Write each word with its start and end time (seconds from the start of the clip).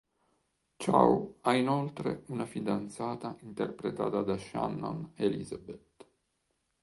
Chau 0.79 1.35
ha 1.41 1.53
inoltre 1.53 2.23
una 2.29 2.47
fidanzata 2.47 3.37
interpretata 3.41 4.21
da 4.23 4.35
Shannon 4.35 5.11
Elizabeth. 5.13 6.07